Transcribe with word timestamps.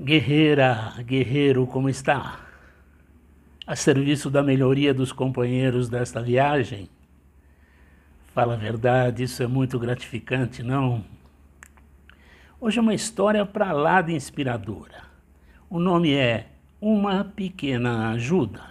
Guerreira, 0.00 0.92
guerreiro, 1.06 1.68
como 1.68 1.88
está? 1.88 2.40
A 3.64 3.76
serviço 3.76 4.28
da 4.28 4.42
melhoria 4.42 4.92
dos 4.92 5.12
companheiros 5.12 5.88
desta 5.88 6.20
viagem? 6.20 6.90
Fala 8.34 8.54
a 8.54 8.56
verdade, 8.56 9.22
isso 9.22 9.40
é 9.40 9.46
muito 9.46 9.78
gratificante, 9.78 10.64
não? 10.64 11.04
Hoje 12.60 12.80
é 12.80 12.82
uma 12.82 12.92
história 12.92 13.46
para 13.46 13.70
lá 13.70 14.02
de 14.02 14.12
inspiradora. 14.12 15.04
O 15.70 15.78
nome 15.78 16.12
é 16.12 16.48
Uma 16.80 17.22
Pequena 17.22 18.10
Ajuda. 18.10 18.64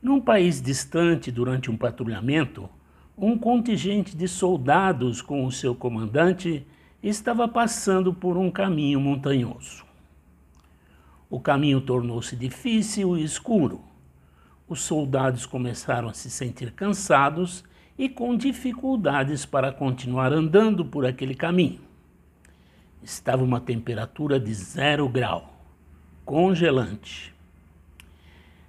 Num 0.00 0.22
país 0.22 0.62
distante, 0.62 1.30
durante 1.30 1.70
um 1.70 1.76
patrulhamento, 1.76 2.66
um 3.14 3.36
contingente 3.36 4.16
de 4.16 4.26
soldados 4.26 5.20
com 5.20 5.44
o 5.44 5.52
seu 5.52 5.74
comandante 5.74 6.66
estava 7.02 7.46
passando 7.46 8.12
por 8.12 8.36
um 8.36 8.50
caminho 8.50 9.00
montanhoso. 9.00 9.84
O 11.30 11.38
caminho 11.38 11.80
tornou-se 11.80 12.34
difícil 12.34 13.16
e 13.16 13.22
escuro. 13.22 13.82
Os 14.68 14.80
soldados 14.82 15.46
começaram 15.46 16.08
a 16.08 16.14
se 16.14 16.30
sentir 16.30 16.72
cansados 16.72 17.64
e 17.98 18.08
com 18.08 18.36
dificuldades 18.36 19.44
para 19.44 19.72
continuar 19.72 20.32
andando 20.32 20.84
por 20.84 21.04
aquele 21.06 21.34
caminho. 21.34 21.80
Estava 23.02 23.44
uma 23.44 23.60
temperatura 23.60 24.40
de 24.40 24.52
zero 24.52 25.08
grau, 25.08 25.52
congelante. 26.24 27.34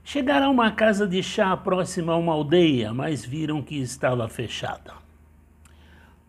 Chegaram 0.03 0.47
a 0.47 0.49
uma 0.49 0.71
casa 0.71 1.07
de 1.07 1.21
chá 1.21 1.55
próxima 1.55 2.13
a 2.13 2.17
uma 2.17 2.33
aldeia, 2.33 2.93
mas 2.93 3.23
viram 3.23 3.61
que 3.61 3.75
estava 3.75 4.27
fechada. 4.27 4.93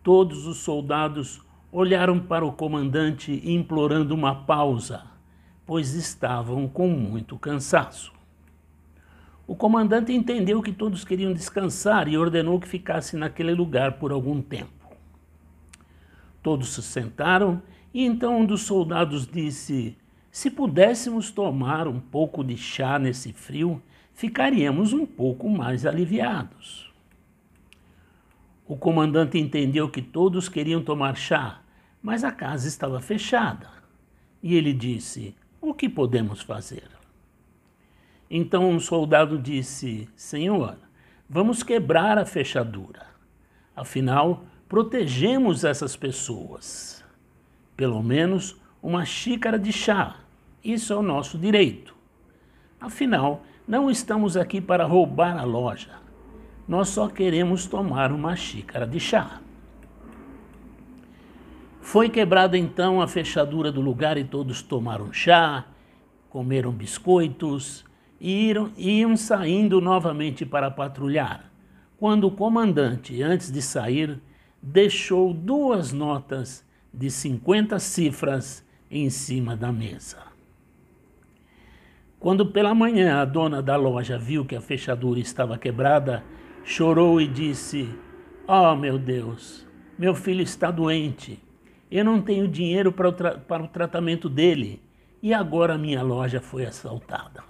Todos 0.02 0.46
os 0.46 0.58
soldados 0.58 1.40
olharam 1.72 2.18
para 2.18 2.44
o 2.44 2.52
comandante 2.52 3.40
implorando 3.44 4.14
uma 4.14 4.34
pausa, 4.34 5.04
pois 5.64 5.94
estavam 5.94 6.68
com 6.68 6.88
muito 6.88 7.38
cansaço. 7.38 8.12
O 9.46 9.54
comandante 9.54 10.12
entendeu 10.12 10.62
que 10.62 10.72
todos 10.72 11.04
queriam 11.04 11.32
descansar 11.32 12.08
e 12.08 12.16
ordenou 12.16 12.60
que 12.60 12.68
ficasse 12.68 13.16
naquele 13.16 13.54
lugar 13.54 13.98
por 13.98 14.12
algum 14.12 14.40
tempo. 14.40 14.70
Todos 16.42 16.70
se 16.70 16.82
sentaram 16.82 17.62
e 17.92 18.04
então 18.04 18.40
um 18.40 18.46
dos 18.46 18.62
soldados 18.62 19.26
disse: 19.26 19.96
Se 20.30 20.50
pudéssemos 20.50 21.30
tomar 21.30 21.86
um 21.86 22.00
pouco 22.00 22.42
de 22.44 22.56
chá 22.56 22.98
nesse 22.98 23.32
frio, 23.32 23.82
ficaríamos 24.14 24.92
um 24.92 25.04
pouco 25.04 25.48
mais 25.48 25.84
aliviados. 25.84 26.89
O 28.70 28.76
comandante 28.76 29.36
entendeu 29.36 29.90
que 29.90 30.00
todos 30.00 30.48
queriam 30.48 30.80
tomar 30.80 31.16
chá, 31.16 31.60
mas 32.00 32.22
a 32.22 32.30
casa 32.30 32.68
estava 32.68 33.00
fechada. 33.00 33.66
E 34.40 34.54
ele 34.54 34.72
disse: 34.72 35.34
O 35.60 35.74
que 35.74 35.88
podemos 35.88 36.40
fazer? 36.40 36.84
Então 38.30 38.70
um 38.70 38.78
soldado 38.78 39.36
disse: 39.40 40.08
Senhor, 40.14 40.76
vamos 41.28 41.64
quebrar 41.64 42.16
a 42.16 42.24
fechadura. 42.24 43.08
Afinal, 43.74 44.44
protegemos 44.68 45.64
essas 45.64 45.96
pessoas. 45.96 47.04
Pelo 47.76 48.00
menos 48.04 48.56
uma 48.80 49.04
xícara 49.04 49.58
de 49.58 49.72
chá. 49.72 50.14
Isso 50.62 50.92
é 50.92 50.96
o 50.96 51.02
nosso 51.02 51.36
direito. 51.36 51.92
Afinal, 52.80 53.42
não 53.66 53.90
estamos 53.90 54.36
aqui 54.36 54.60
para 54.60 54.84
roubar 54.84 55.36
a 55.36 55.42
loja. 55.42 55.98
Nós 56.70 56.90
só 56.90 57.08
queremos 57.08 57.66
tomar 57.66 58.12
uma 58.12 58.36
xícara 58.36 58.86
de 58.86 59.00
chá. 59.00 59.40
Foi 61.80 62.08
quebrada 62.08 62.56
então 62.56 63.02
a 63.02 63.08
fechadura 63.08 63.72
do 63.72 63.80
lugar 63.80 64.16
e 64.16 64.22
todos 64.22 64.62
tomaram 64.62 65.12
chá, 65.12 65.64
comeram 66.28 66.70
biscoitos 66.70 67.84
e 68.20 68.50
iam, 68.50 68.70
iam 68.78 69.16
saindo 69.16 69.80
novamente 69.80 70.46
para 70.46 70.70
patrulhar, 70.70 71.50
quando 71.98 72.28
o 72.28 72.30
comandante, 72.30 73.20
antes 73.20 73.50
de 73.50 73.60
sair, 73.60 74.20
deixou 74.62 75.34
duas 75.34 75.92
notas 75.92 76.64
de 76.94 77.10
50 77.10 77.80
cifras 77.80 78.64
em 78.88 79.10
cima 79.10 79.56
da 79.56 79.72
mesa. 79.72 80.18
Quando 82.20 82.46
pela 82.46 82.72
manhã 82.76 83.20
a 83.20 83.24
dona 83.24 83.60
da 83.60 83.74
loja 83.74 84.16
viu 84.16 84.44
que 84.44 84.54
a 84.54 84.60
fechadura 84.60 85.18
estava 85.18 85.58
quebrada, 85.58 86.22
chorou 86.64 87.20
e 87.20 87.26
disse: 87.26 87.88
Oh, 88.46 88.74
meu 88.74 88.98
Deus, 88.98 89.66
meu 89.98 90.14
filho 90.14 90.42
está 90.42 90.70
doente. 90.70 91.42
Eu 91.90 92.04
não 92.04 92.22
tenho 92.22 92.46
dinheiro 92.46 92.92
para 92.92 93.08
o, 93.08 93.12
para 93.12 93.62
o 93.64 93.68
tratamento 93.68 94.28
dele 94.28 94.80
e 95.22 95.34
agora 95.34 95.76
minha 95.76 96.02
loja 96.02 96.40
foi 96.40 96.64
assaltada. 96.64 97.42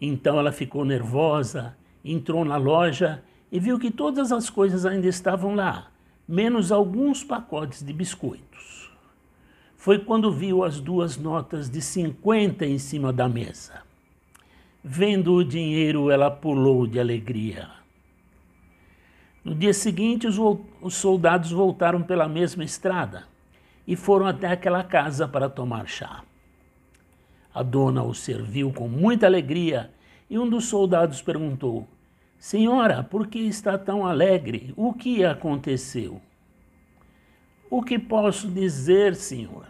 Então 0.00 0.38
ela 0.38 0.50
ficou 0.50 0.84
nervosa, 0.84 1.76
entrou 2.04 2.44
na 2.44 2.56
loja 2.56 3.22
e 3.52 3.60
viu 3.60 3.78
que 3.78 3.90
todas 3.90 4.32
as 4.32 4.48
coisas 4.48 4.86
ainda 4.86 5.06
estavam 5.06 5.54
lá, 5.54 5.90
menos 6.26 6.72
alguns 6.72 7.22
pacotes 7.22 7.84
de 7.84 7.92
biscoitos. 7.92 8.90
Foi 9.76 9.98
quando 9.98 10.32
viu 10.32 10.64
as 10.64 10.80
duas 10.80 11.16
notas 11.16 11.68
de 11.68 11.80
50 11.80 12.64
em 12.66 12.78
cima 12.78 13.12
da 13.12 13.28
mesa. 13.28 13.89
Vendo 14.82 15.34
o 15.34 15.44
dinheiro, 15.44 16.10
ela 16.10 16.30
pulou 16.30 16.86
de 16.86 16.98
alegria. 16.98 17.68
No 19.44 19.54
dia 19.54 19.74
seguinte, 19.74 20.26
os, 20.26 20.38
os 20.80 20.94
soldados 20.94 21.50
voltaram 21.50 22.02
pela 22.02 22.26
mesma 22.26 22.64
estrada 22.64 23.24
e 23.86 23.94
foram 23.94 24.26
até 24.26 24.46
aquela 24.46 24.82
casa 24.82 25.28
para 25.28 25.50
tomar 25.50 25.86
chá. 25.86 26.22
A 27.52 27.62
dona 27.62 28.02
os 28.02 28.20
serviu 28.20 28.72
com 28.72 28.88
muita 28.88 29.26
alegria 29.26 29.90
e 30.30 30.38
um 30.38 30.48
dos 30.48 30.64
soldados 30.66 31.20
perguntou: 31.20 31.86
Senhora, 32.38 33.02
por 33.02 33.26
que 33.26 33.40
está 33.40 33.76
tão 33.76 34.06
alegre? 34.06 34.72
O 34.76 34.94
que 34.94 35.24
aconteceu? 35.24 36.22
O 37.68 37.82
que 37.82 37.98
posso 37.98 38.48
dizer, 38.48 39.14
senhor? 39.14 39.66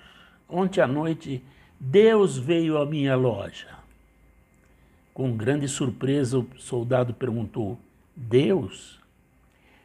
Ontem 0.49 0.81
à 0.81 0.87
noite, 0.87 1.43
Deus 1.81 2.39
veio 2.39 2.79
à 2.79 2.87
minha 2.87 3.17
loja. 3.17 3.80
Com 5.21 5.37
grande 5.37 5.69
surpresa, 5.69 6.39
o 6.39 6.47
soldado 6.57 7.13
perguntou: 7.13 7.79
Deus? 8.17 8.99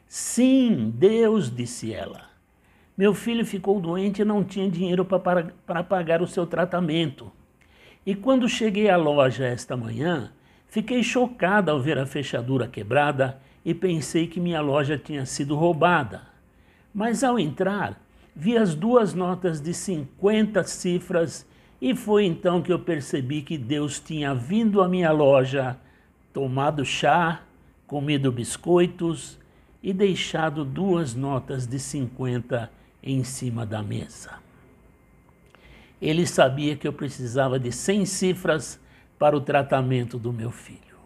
Sim, 0.07 0.93
Deus, 0.95 1.53
disse 1.53 1.93
ela. 1.93 2.29
Meu 2.97 3.13
filho 3.13 3.45
ficou 3.45 3.81
doente 3.81 4.21
e 4.21 4.23
não 4.23 4.45
tinha 4.45 4.71
dinheiro 4.71 5.03
para, 5.03 5.83
pagar 5.83 6.21
o 6.21 6.25
seu 6.25 6.47
tratamento. 6.47 7.29
E 8.05 8.15
quando 8.15 8.47
cheguei 8.47 8.89
à 8.89 8.95
loja 8.95 9.45
esta 9.45 9.75
manhã, 9.75 10.31
fiquei 10.69 11.03
chocada 11.03 11.69
ao 11.69 11.81
ver 11.81 11.97
a 11.97 12.05
fechadura 12.05 12.65
quebrada 12.65 13.37
e 13.65 13.73
pensei 13.73 14.27
que 14.27 14.39
minha 14.39 14.61
loja 14.61 14.97
tinha 14.97 15.25
sido 15.25 15.53
roubada. 15.53 16.21
Mas 16.93 17.25
ao 17.25 17.37
entrar, 17.37 18.01
vi 18.33 18.57
as 18.57 18.73
duas 18.73 19.13
notas 19.13 19.59
de 19.59 19.73
50 19.73 20.63
cifras 20.63 21.45
e 21.85 21.93
foi 21.93 22.25
então 22.25 22.63
que 22.63 22.73
eu 22.73 22.79
percebi 22.79 23.43
que 23.43 23.59
Deus 23.59 23.99
tinha 23.99 24.33
vindo 24.33 24.81
à 24.81 24.89
minha 24.89 25.11
loja, 25.11 25.77
tomado 26.33 26.83
chá, 26.83 27.43
comido 27.85 28.31
biscoitos 28.31 29.37
e 29.83 29.93
deixado 29.93 30.65
duas 30.65 31.13
notas 31.13 31.67
de 31.67 31.77
50 31.77 32.71
em 33.03 33.23
cima 33.23 33.67
da 33.67 33.83
mesa. 33.83 34.39
Ele 36.01 36.25
sabia 36.25 36.75
que 36.75 36.87
eu 36.87 36.91
precisava 36.91 37.59
de 37.59 37.71
100 37.71 38.07
cifras 38.07 38.79
para 39.19 39.37
o 39.37 39.41
tratamento 39.41 40.17
do 40.17 40.33
meu 40.33 40.49
filho. 40.49 40.97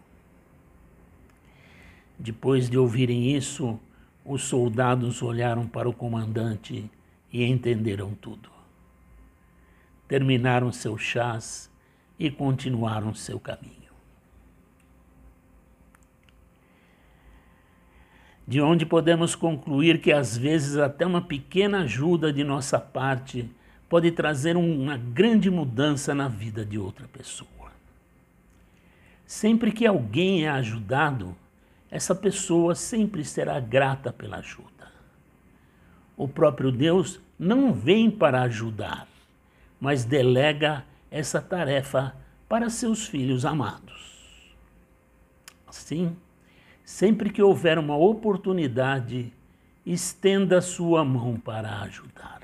Depois 2.18 2.70
de 2.70 2.78
ouvirem 2.78 3.36
isso, 3.36 3.78
os 4.24 4.44
soldados 4.44 5.20
olharam 5.20 5.66
para 5.66 5.86
o 5.86 5.92
comandante 5.92 6.90
e 7.30 7.44
entenderam 7.44 8.14
tudo. 8.14 8.59
Terminaram 10.10 10.72
seus 10.72 11.00
chás 11.00 11.70
e 12.18 12.30
continuaram 12.30 13.14
seu 13.14 13.38
caminho. 13.38 13.80
de 18.50 18.60
onde 18.60 18.84
podemos 18.84 19.36
concluir 19.36 20.00
que 20.00 20.10
às 20.10 20.36
vezes 20.36 20.76
até 20.76 21.06
uma 21.06 21.20
pequena 21.20 21.82
ajuda 21.82 22.32
de 22.32 22.42
nossa 22.42 22.80
parte 22.80 23.48
pode 23.88 24.10
trazer 24.10 24.56
uma 24.56 24.96
grande 24.96 25.48
mudança 25.48 26.12
na 26.16 26.26
vida 26.26 26.64
de 26.64 26.76
outra 26.76 27.06
pessoa. 27.06 27.70
Sempre 29.24 29.70
que 29.70 29.86
alguém 29.86 30.46
é 30.46 30.48
ajudado, 30.48 31.36
essa 31.88 32.12
pessoa 32.12 32.74
sempre 32.74 33.24
será 33.24 33.60
grata 33.60 34.12
pela 34.12 34.38
ajuda. 34.38 34.90
O 36.16 36.26
próprio 36.26 36.72
Deus 36.72 37.20
não 37.38 37.72
vem 37.72 38.10
para 38.10 38.42
ajudar, 38.42 39.06
mas 39.80 40.04
delega 40.04 40.84
essa 41.10 41.40
tarefa 41.40 42.14
para 42.48 42.68
seus 42.68 43.06
filhos 43.06 43.44
amados. 43.44 44.54
Assim, 45.66 46.16
Sempre 46.90 47.30
que 47.30 47.40
houver 47.40 47.78
uma 47.78 47.96
oportunidade, 47.96 49.32
estenda 49.86 50.60
sua 50.60 51.04
mão 51.04 51.38
para 51.38 51.82
ajudar. 51.82 52.42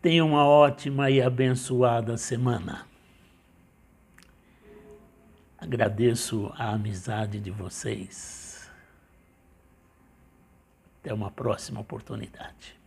Tenha 0.00 0.24
uma 0.24 0.46
ótima 0.46 1.10
e 1.10 1.20
abençoada 1.20 2.16
semana. 2.16 2.86
Agradeço 5.58 6.52
a 6.56 6.70
amizade 6.70 7.40
de 7.40 7.50
vocês. 7.50 8.70
Até 11.00 11.12
uma 11.12 11.30
próxima 11.30 11.80
oportunidade. 11.80 12.78